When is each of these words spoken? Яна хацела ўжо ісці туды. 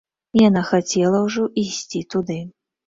Яна 0.47 0.63
хацела 0.71 1.21
ўжо 1.29 1.47
ісці 1.67 2.05
туды. 2.17 2.45